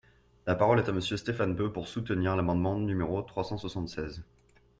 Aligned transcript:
La 0.47 0.55
parole 0.55 0.79
est 0.79 0.89
à 0.89 0.91
Monsieur 0.93 1.15
Stéphane 1.15 1.55
Peu, 1.55 1.71
pour 1.71 1.87
soutenir 1.87 2.35
l’amendement 2.35 2.75
numéro 2.75 3.21
trois 3.21 3.43
cent 3.43 3.59
soixante-seize. 3.59 4.23